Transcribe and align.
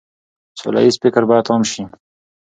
سوله 0.59 0.79
ييز 0.83 0.95
فکر 1.03 1.23
بايد 1.29 1.47
عام 1.51 1.63
شي. 1.71 1.83